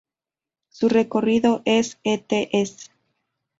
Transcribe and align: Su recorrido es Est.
Su 0.69 0.89
recorrido 0.89 1.61
es 1.63 1.99
Est. 2.03 2.89